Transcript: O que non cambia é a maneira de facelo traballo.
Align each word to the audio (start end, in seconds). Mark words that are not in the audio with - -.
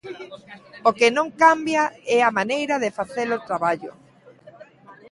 O 0.89 0.91
que 0.99 1.07
non 1.17 1.27
cambia 1.43 1.83
é 2.17 2.19
a 2.23 2.35
maneira 2.37 2.75
de 2.83 2.89
facelo 2.97 3.37
traballo. 3.47 3.91